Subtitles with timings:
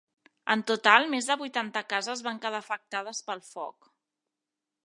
[0.53, 3.93] En total, més de vuitanta cases van quedar afectades pel foc.